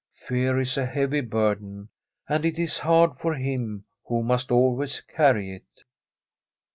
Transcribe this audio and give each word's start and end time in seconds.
Fear 0.15 0.57
is 0.59 0.79
a 0.79 0.85
heavy 0.87 1.21
burden, 1.21 1.89
and 2.27 2.43
it 2.43 2.57
is 2.57 2.79
hard 2.79 3.17
for 3.19 3.35
him 3.35 3.85
who 4.07 4.23
must 4.23 4.49
always 4.49 4.99
carry 5.01 5.55
it. 5.55 5.83